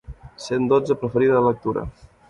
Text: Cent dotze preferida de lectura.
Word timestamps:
Cent 0.45 0.65
dotze 0.71 0.97
preferida 1.03 1.39
de 1.39 1.47
lectura. 1.51 1.89